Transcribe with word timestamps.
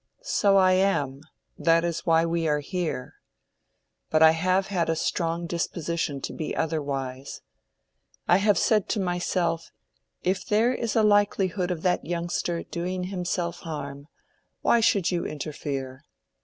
"So 0.23 0.57
I 0.57 0.71
am; 0.71 1.21
that 1.59 1.85
is 1.85 2.07
why 2.07 2.25
we 2.25 2.47
are 2.47 2.59
here. 2.59 3.17
But 4.09 4.23
I 4.23 4.31
have 4.31 4.65
had 4.65 4.89
a 4.89 4.95
strong 4.95 5.45
disposition 5.45 6.21
to 6.21 6.33
be 6.33 6.55
otherwise. 6.55 7.41
I 8.27 8.37
have 8.37 8.57
said 8.57 8.89
to 8.89 8.99
myself, 8.99 9.69
'If 10.23 10.43
there 10.43 10.73
is 10.73 10.95
a 10.95 11.03
likelihood 11.03 11.69
of 11.69 11.83
that 11.83 12.03
youngster 12.03 12.63
doing 12.63 13.03
himself 13.13 13.59
harm, 13.59 14.07
why 14.63 14.79
should 14.79 15.11
you 15.11 15.23
interfere? 15.23 16.03